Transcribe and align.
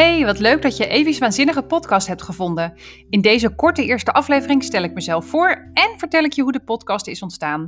Hey, 0.00 0.24
wat 0.24 0.38
leuk 0.38 0.62
dat 0.62 0.76
je 0.76 0.86
Evi's 0.86 1.18
Waanzinnige 1.18 1.62
podcast 1.62 2.06
hebt 2.06 2.22
gevonden. 2.22 2.74
In 3.10 3.20
deze 3.20 3.54
korte 3.54 3.84
eerste 3.84 4.12
aflevering 4.12 4.64
stel 4.64 4.82
ik 4.82 4.92
mezelf 4.92 5.26
voor 5.26 5.70
en 5.72 5.98
vertel 5.98 6.24
ik 6.24 6.32
je 6.32 6.42
hoe 6.42 6.52
de 6.52 6.64
podcast 6.64 7.06
is 7.06 7.22
ontstaan. 7.22 7.62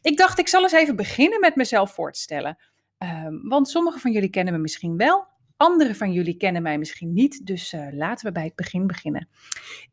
Ik 0.00 0.16
dacht, 0.16 0.38
ik 0.38 0.48
zal 0.48 0.62
eens 0.62 0.72
even 0.72 0.96
beginnen 0.96 1.40
met 1.40 1.56
mezelf 1.56 1.94
voor 1.94 2.12
te 2.12 2.20
stellen. 2.20 2.58
Ehm, 2.98 3.48
want 3.48 3.68
sommigen 3.68 4.00
van 4.00 4.12
jullie 4.12 4.30
kennen 4.30 4.54
me 4.54 4.60
misschien 4.60 4.96
wel, 4.96 5.26
anderen 5.56 5.94
van 5.94 6.12
jullie 6.12 6.36
kennen 6.36 6.62
mij 6.62 6.78
misschien 6.78 7.12
niet, 7.12 7.46
dus 7.46 7.72
uh, 7.72 7.86
laten 7.92 8.26
we 8.26 8.32
bij 8.32 8.44
het 8.44 8.54
begin 8.54 8.86
beginnen. 8.86 9.28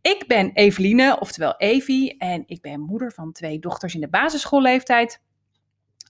Ik 0.01 0.23
ben 0.27 0.51
Eveline, 0.53 1.19
oftewel 1.19 1.57
Evie, 1.57 2.17
en 2.17 2.43
ik 2.45 2.61
ben 2.61 2.79
moeder 2.79 3.11
van 3.11 3.31
twee 3.31 3.59
dochters 3.59 3.93
in 3.95 4.01
de 4.01 4.09
basisschoolleeftijd 4.09 5.21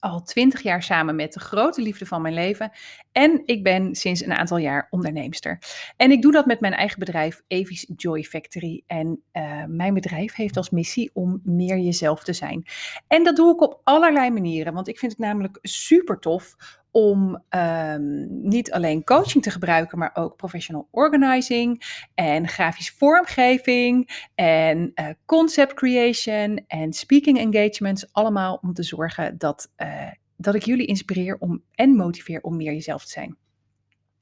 al 0.00 0.22
twintig 0.22 0.62
jaar 0.62 0.82
samen 0.82 1.16
met 1.16 1.32
de 1.32 1.40
grote 1.40 1.82
liefde 1.82 2.06
van 2.06 2.22
mijn 2.22 2.34
leven. 2.34 2.70
En 3.12 3.42
ik 3.44 3.62
ben 3.62 3.94
sinds 3.94 4.24
een 4.24 4.32
aantal 4.32 4.56
jaar 4.56 4.86
onderneemster. 4.90 5.58
En 5.96 6.10
ik 6.10 6.22
doe 6.22 6.32
dat 6.32 6.46
met 6.46 6.60
mijn 6.60 6.72
eigen 6.72 6.98
bedrijf, 6.98 7.42
Evi's 7.46 7.86
Joy 7.96 8.22
Factory. 8.22 8.82
En 8.86 9.22
uh, 9.32 9.64
mijn 9.66 9.94
bedrijf 9.94 10.34
heeft 10.34 10.56
als 10.56 10.70
missie 10.70 11.10
om 11.12 11.40
meer 11.44 11.78
jezelf 11.78 12.24
te 12.24 12.32
zijn. 12.32 12.66
En 13.06 13.24
dat 13.24 13.36
doe 13.36 13.54
ik 13.54 13.60
op 13.60 13.80
allerlei 13.84 14.30
manieren. 14.30 14.74
Want 14.74 14.88
ik 14.88 14.98
vind 14.98 15.12
het 15.12 15.20
namelijk 15.20 15.58
super 15.62 16.18
tof 16.18 16.56
om 16.96 17.42
um, 17.50 18.26
niet 18.48 18.72
alleen 18.72 19.04
coaching 19.04 19.42
te 19.42 19.50
gebruiken, 19.50 19.98
maar 19.98 20.10
ook 20.14 20.36
professional 20.36 20.88
organizing 20.90 21.82
en 22.14 22.48
grafisch 22.48 22.90
vormgeving 22.90 24.26
en 24.34 24.92
uh, 24.94 25.08
concept 25.26 25.74
creation 25.74 26.64
en 26.66 26.92
speaking 26.92 27.38
engagements. 27.38 28.12
Allemaal 28.12 28.58
om 28.62 28.72
te 28.72 28.82
zorgen 28.82 29.38
dat, 29.38 29.72
uh, 29.76 30.10
dat 30.36 30.54
ik 30.54 30.64
jullie 30.64 30.86
inspireer 30.86 31.36
om, 31.38 31.62
en 31.74 31.96
motiveer 31.96 32.40
om 32.40 32.56
meer 32.56 32.72
jezelf 32.72 33.04
te 33.04 33.10
zijn. 33.10 33.36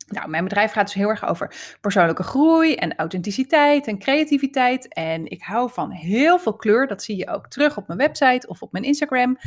Nou, 0.06 0.28
mijn 0.28 0.44
bedrijf 0.44 0.72
gaat 0.72 0.86
dus 0.86 0.94
heel 0.94 1.08
erg 1.08 1.26
over 1.26 1.76
persoonlijke 1.80 2.22
groei 2.22 2.74
en 2.74 2.96
authenticiteit 2.96 3.86
en 3.86 3.98
creativiteit. 3.98 4.88
En 4.88 5.26
ik 5.26 5.42
hou 5.42 5.70
van 5.70 5.90
heel 5.90 6.38
veel 6.38 6.56
kleur. 6.56 6.86
Dat 6.86 7.02
zie 7.02 7.16
je 7.16 7.28
ook 7.28 7.48
terug 7.48 7.76
op 7.76 7.86
mijn 7.86 7.98
website 7.98 8.46
of 8.46 8.62
op 8.62 8.72
mijn 8.72 8.84
Instagram. 8.84 9.38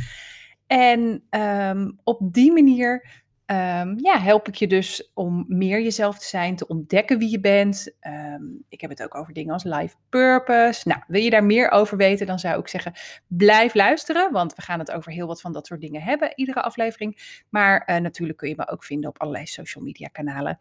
En 0.68 1.22
um, 1.30 1.98
op 2.04 2.32
die 2.32 2.52
manier 2.52 3.06
um, 3.46 3.94
ja, 3.96 4.18
help 4.18 4.48
ik 4.48 4.54
je 4.54 4.66
dus 4.66 5.10
om 5.14 5.44
meer 5.48 5.82
jezelf 5.82 6.18
te 6.18 6.26
zijn, 6.26 6.56
te 6.56 6.66
ontdekken 6.66 7.18
wie 7.18 7.30
je 7.30 7.40
bent. 7.40 7.96
Um, 8.36 8.64
ik 8.68 8.80
heb 8.80 8.90
het 8.90 9.02
ook 9.02 9.14
over 9.14 9.32
dingen 9.32 9.52
als 9.52 9.64
life 9.64 9.96
purpose. 10.08 10.88
Nou, 10.88 11.02
wil 11.06 11.22
je 11.22 11.30
daar 11.30 11.44
meer 11.44 11.70
over 11.70 11.96
weten, 11.96 12.26
dan 12.26 12.38
zou 12.38 12.60
ik 12.60 12.68
zeggen, 12.68 12.92
blijf 13.26 13.74
luisteren, 13.74 14.32
want 14.32 14.54
we 14.54 14.62
gaan 14.62 14.78
het 14.78 14.90
over 14.90 15.12
heel 15.12 15.26
wat 15.26 15.40
van 15.40 15.52
dat 15.52 15.66
soort 15.66 15.80
dingen 15.80 16.02
hebben, 16.02 16.32
iedere 16.34 16.62
aflevering. 16.62 17.42
Maar 17.48 17.88
uh, 17.90 17.96
natuurlijk 17.96 18.38
kun 18.38 18.48
je 18.48 18.54
me 18.56 18.68
ook 18.68 18.84
vinden 18.84 19.10
op 19.10 19.20
allerlei 19.20 19.46
social 19.46 19.84
media 19.84 20.08
kanalen. 20.08 20.56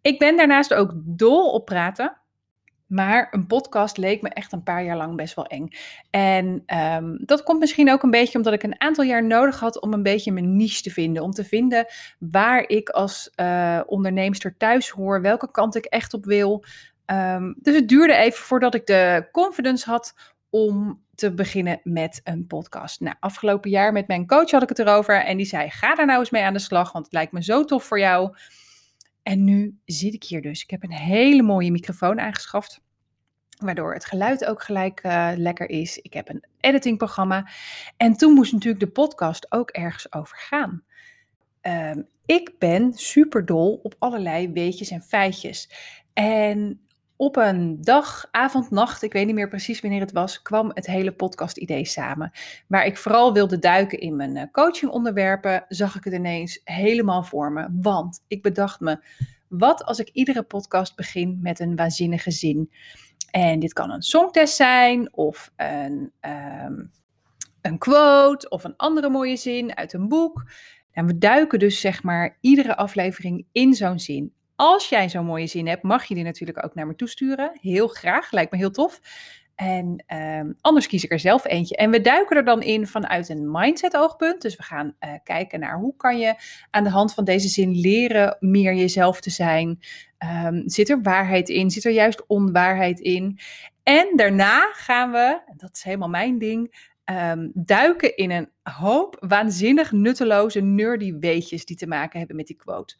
Ik 0.00 0.18
ben 0.18 0.36
daarnaast 0.36 0.74
ook 0.74 0.92
dol 0.96 1.52
op 1.52 1.64
praten. 1.64 2.21
Maar 2.92 3.28
een 3.30 3.46
podcast 3.46 3.96
leek 3.96 4.22
me 4.22 4.28
echt 4.28 4.52
een 4.52 4.62
paar 4.62 4.84
jaar 4.84 4.96
lang 4.96 5.16
best 5.16 5.34
wel 5.34 5.46
eng. 5.46 5.68
En 6.10 6.62
um, 6.66 7.18
dat 7.24 7.42
komt 7.42 7.60
misschien 7.60 7.90
ook 7.90 8.02
een 8.02 8.10
beetje 8.10 8.38
omdat 8.38 8.52
ik 8.52 8.62
een 8.62 8.80
aantal 8.80 9.04
jaar 9.04 9.24
nodig 9.24 9.60
had 9.60 9.80
om 9.80 9.92
een 9.92 10.02
beetje 10.02 10.32
mijn 10.32 10.56
niche 10.56 10.82
te 10.82 10.90
vinden. 10.90 11.22
Om 11.22 11.30
te 11.30 11.44
vinden 11.44 11.86
waar 12.18 12.68
ik 12.68 12.88
als 12.88 13.30
uh, 13.36 13.80
onderneemster 13.86 14.56
thuis 14.56 14.88
hoor, 14.88 15.20
welke 15.22 15.50
kant 15.50 15.74
ik 15.74 15.84
echt 15.84 16.14
op 16.14 16.24
wil. 16.24 16.64
Um, 17.06 17.54
dus 17.58 17.74
het 17.74 17.88
duurde 17.88 18.14
even 18.14 18.38
voordat 18.44 18.74
ik 18.74 18.86
de 18.86 19.28
confidence 19.32 19.90
had 19.90 20.14
om 20.50 21.02
te 21.14 21.34
beginnen 21.34 21.80
met 21.82 22.20
een 22.24 22.46
podcast. 22.46 23.00
Nou, 23.00 23.16
afgelopen 23.20 23.70
jaar 23.70 23.92
met 23.92 24.06
mijn 24.06 24.26
coach 24.26 24.50
had 24.50 24.62
ik 24.62 24.68
het 24.68 24.78
erover 24.78 25.24
en 25.24 25.36
die 25.36 25.46
zei: 25.46 25.70
ga 25.70 25.94
daar 25.94 26.06
nou 26.06 26.18
eens 26.18 26.30
mee 26.30 26.42
aan 26.42 26.52
de 26.52 26.58
slag, 26.58 26.92
want 26.92 27.04
het 27.04 27.14
lijkt 27.14 27.32
me 27.32 27.42
zo 27.42 27.64
tof 27.64 27.84
voor 27.84 27.98
jou. 27.98 28.34
En 29.22 29.44
nu 29.44 29.78
zit 29.84 30.14
ik 30.14 30.24
hier 30.24 30.42
dus. 30.42 30.62
Ik 30.62 30.70
heb 30.70 30.82
een 30.82 30.92
hele 30.92 31.42
mooie 31.42 31.70
microfoon 31.70 32.20
aangeschaft. 32.20 32.80
Waardoor 33.58 33.94
het 33.94 34.04
geluid 34.04 34.44
ook 34.44 34.62
gelijk 34.62 35.04
uh, 35.04 35.32
lekker 35.36 35.68
is. 35.68 35.98
Ik 35.98 36.12
heb 36.12 36.28
een 36.28 36.44
editingprogramma. 36.60 37.48
En 37.96 38.16
toen 38.16 38.32
moest 38.32 38.52
natuurlijk 38.52 38.84
de 38.84 38.90
podcast 38.90 39.52
ook 39.52 39.70
ergens 39.70 40.12
over 40.12 40.36
gaan. 40.36 40.84
Um, 41.62 42.06
ik 42.26 42.58
ben 42.58 42.92
super 42.92 43.46
dol 43.46 43.80
op 43.82 43.94
allerlei 43.98 44.52
weetjes 44.52 44.90
en 44.90 45.02
feitjes. 45.02 45.70
En 46.12 46.80
op 47.16 47.36
een 47.36 47.78
dag, 47.80 48.28
avond, 48.30 48.70
nacht, 48.70 49.02
ik 49.02 49.12
weet 49.12 49.26
niet 49.26 49.34
meer 49.34 49.48
precies 49.48 49.80
wanneer 49.80 50.00
het 50.00 50.12
was, 50.12 50.42
kwam 50.42 50.70
het 50.74 50.86
hele 50.86 51.12
podcast-idee 51.12 51.84
samen. 51.84 52.32
Waar 52.66 52.86
ik 52.86 52.96
vooral 52.96 53.32
wilde 53.32 53.58
duiken 53.58 54.00
in 54.00 54.16
mijn 54.16 54.36
uh, 54.36 54.42
coachingonderwerpen, 54.52 55.64
zag 55.68 55.96
ik 55.96 56.04
het 56.04 56.14
ineens 56.14 56.60
helemaal 56.64 57.22
voor 57.22 57.52
me. 57.52 57.68
Want 57.72 58.24
ik 58.28 58.42
bedacht 58.42 58.80
me, 58.80 59.04
wat 59.48 59.84
als 59.84 59.98
ik 59.98 60.08
iedere 60.08 60.42
podcast 60.42 60.96
begin 60.96 61.38
met 61.42 61.60
een 61.60 61.76
waanzinnige 61.76 62.30
zin? 62.30 62.70
En 63.30 63.58
dit 63.58 63.72
kan 63.72 63.90
een 63.90 64.02
songtest 64.02 64.56
zijn 64.56 65.14
of 65.14 65.52
een, 65.56 66.12
um, 66.64 66.90
een 67.62 67.78
quote 67.78 68.48
of 68.48 68.64
een 68.64 68.76
andere 68.76 69.10
mooie 69.10 69.36
zin 69.36 69.76
uit 69.76 69.92
een 69.92 70.08
boek. 70.08 70.44
En 70.90 71.06
we 71.06 71.18
duiken 71.18 71.58
dus 71.58 71.80
zeg 71.80 72.02
maar 72.02 72.38
iedere 72.40 72.76
aflevering 72.76 73.46
in 73.52 73.74
zo'n 73.74 73.98
zin. 73.98 74.32
Als 74.62 74.88
jij 74.88 75.08
zo'n 75.08 75.24
mooie 75.24 75.46
zin 75.46 75.66
hebt, 75.66 75.82
mag 75.82 76.04
je 76.04 76.14
die 76.14 76.24
natuurlijk 76.24 76.64
ook 76.64 76.74
naar 76.74 76.86
me 76.86 76.94
toesturen. 76.94 77.58
Heel 77.60 77.88
graag, 77.88 78.30
lijkt 78.30 78.52
me 78.52 78.58
heel 78.58 78.70
tof. 78.70 79.00
En 79.54 80.04
um, 80.14 80.56
anders 80.60 80.86
kies 80.86 81.04
ik 81.04 81.10
er 81.10 81.18
zelf 81.18 81.46
eentje. 81.46 81.76
En 81.76 81.90
we 81.90 82.00
duiken 82.00 82.36
er 82.36 82.44
dan 82.44 82.62
in 82.62 82.86
vanuit 82.86 83.28
een 83.28 83.50
mindset 83.50 83.96
oogpunt. 83.96 84.42
Dus 84.42 84.56
we 84.56 84.62
gaan 84.62 84.96
uh, 85.00 85.10
kijken 85.24 85.60
naar 85.60 85.78
hoe 85.78 85.96
kan 85.96 86.18
je 86.18 86.34
aan 86.70 86.84
de 86.84 86.90
hand 86.90 87.14
van 87.14 87.24
deze 87.24 87.48
zin 87.48 87.70
leren 87.70 88.36
meer 88.40 88.74
jezelf 88.74 89.20
te 89.20 89.30
zijn. 89.30 89.78
Um, 90.44 90.62
zit 90.68 90.90
er 90.90 91.02
waarheid 91.02 91.48
in? 91.48 91.70
Zit 91.70 91.84
er 91.84 91.92
juist 91.92 92.26
onwaarheid 92.26 93.00
in? 93.00 93.38
En 93.82 94.12
daarna 94.16 94.72
gaan 94.72 95.10
we, 95.10 95.40
dat 95.56 95.70
is 95.76 95.82
helemaal 95.82 96.08
mijn 96.08 96.38
ding, 96.38 96.90
um, 97.04 97.50
duiken 97.54 98.16
in 98.16 98.30
een 98.30 98.50
hoop 98.62 99.16
waanzinnig 99.20 99.92
nutteloze 99.92 100.60
nerdy 100.60 101.14
weetjes 101.18 101.64
die 101.64 101.76
te 101.76 101.86
maken 101.86 102.18
hebben 102.18 102.36
met 102.36 102.46
die 102.46 102.56
quote. 102.56 102.96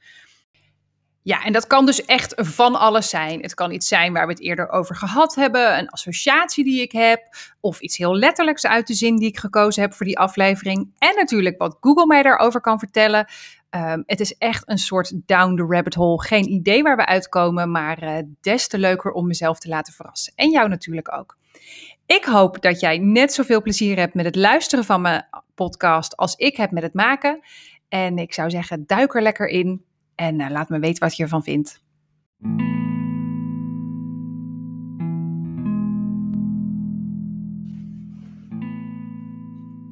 Ja, 1.25 1.44
en 1.44 1.53
dat 1.53 1.66
kan 1.66 1.87
dus 1.87 2.05
echt 2.05 2.34
van 2.37 2.75
alles 2.75 3.09
zijn. 3.09 3.41
Het 3.41 3.55
kan 3.55 3.72
iets 3.72 3.88
zijn 3.88 4.12
waar 4.12 4.27
we 4.27 4.33
het 4.33 4.43
eerder 4.43 4.71
over 4.71 4.97
gehad 4.97 5.34
hebben, 5.34 5.78
een 5.78 5.88
associatie 5.88 6.65
die 6.65 6.83
ik 6.83 6.93
heb, 6.93 7.37
of 7.60 7.81
iets 7.81 7.97
heel 7.97 8.16
letterlijks 8.16 8.66
uit 8.66 8.87
de 8.87 8.94
zin 8.94 9.16
die 9.16 9.28
ik 9.28 9.38
gekozen 9.38 9.82
heb 9.82 9.94
voor 9.94 10.06
die 10.06 10.19
aflevering. 10.19 10.94
En 10.99 11.15
natuurlijk 11.15 11.59
wat 11.59 11.77
Google 11.81 12.06
mij 12.06 12.22
daarover 12.22 12.61
kan 12.61 12.78
vertellen. 12.78 13.27
Um, 13.71 14.03
het 14.06 14.21
is 14.21 14.37
echt 14.38 14.69
een 14.69 14.78
soort 14.78 15.12
down 15.27 15.56
the 15.56 15.66
rabbit 15.69 15.94
hole. 15.94 16.22
Geen 16.22 16.49
idee 16.49 16.82
waar 16.82 16.97
we 16.97 17.06
uitkomen, 17.06 17.71
maar 17.71 18.03
uh, 18.03 18.16
des 18.41 18.69
te 18.69 18.78
leuker 18.78 19.12
om 19.12 19.27
mezelf 19.27 19.59
te 19.59 19.69
laten 19.69 19.93
verrassen. 19.93 20.32
En 20.37 20.50
jou 20.50 20.69
natuurlijk 20.69 21.12
ook. 21.12 21.37
Ik 22.06 22.25
hoop 22.25 22.62
dat 22.62 22.81
jij 22.81 22.99
net 22.99 23.32
zoveel 23.32 23.62
plezier 23.62 23.97
hebt 23.97 24.15
met 24.15 24.25
het 24.25 24.37
luisteren 24.37 24.84
van 24.84 25.00
mijn 25.00 25.28
podcast 25.55 26.16
als 26.16 26.34
ik 26.34 26.56
heb 26.56 26.71
met 26.71 26.82
het 26.82 26.94
maken. 26.94 27.41
En 27.88 28.19
ik 28.19 28.34
zou 28.34 28.50
zeggen, 28.50 28.87
duik 28.87 29.15
er 29.15 29.22
lekker 29.22 29.49
in. 29.49 29.84
En 30.22 30.41
uh, 30.41 30.50
laat 30.50 30.69
me 30.69 30.78
weten 30.78 31.03
wat 31.03 31.16
je 31.16 31.22
ervan 31.22 31.43
vindt. 31.43 31.83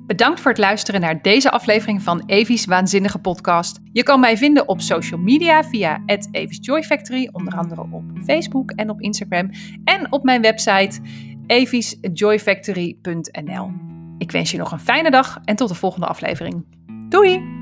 Bedankt 0.07 0.41
voor 0.41 0.51
het 0.51 0.61
luisteren 0.61 1.01
naar 1.01 1.23
deze 1.23 1.51
aflevering 1.51 2.03
van 2.03 2.23
Evi's 2.27 2.67
Waanzinnige 2.67 3.19
Podcast. 3.19 3.79
Je 3.93 4.03
kan 4.03 4.21
mij 4.21 4.37
vinden 4.37 4.69
op 4.69 4.81
social 4.81 5.21
media 5.21 5.65
via 5.65 6.03
Evis 6.31 6.59
Joy 6.61 6.83
Factory, 6.83 7.29
onder 7.33 7.55
andere 7.55 7.87
op 7.91 8.05
Facebook 8.25 8.71
en 8.71 8.91
op 8.91 9.01
Instagram. 9.01 9.51
En 9.85 10.13
op 10.13 10.25
mijn 10.25 10.43
website 10.43 11.01
evisjoyfactory.nl. 11.47 13.73
Ik 14.19 14.31
wens 14.31 14.51
je 14.51 14.59
nog 14.59 14.73
een 14.73 14.81
fijne 14.81 15.10
dag 15.10 15.39
en 15.45 15.57
tot 15.57 15.69
de 15.69 15.75
volgende 15.75 16.07
aflevering. 16.07 16.65
Doei! 17.09 17.59